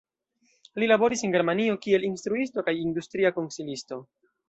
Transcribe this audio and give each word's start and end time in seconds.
Li 0.83 0.87
laboris 0.91 1.21
en 1.27 1.35
Germanio 1.37 1.77
kiel 1.85 2.09
instruisto 2.09 2.67
kaj 2.71 2.77
industria 2.89 3.37
konsilisto. 3.41 4.05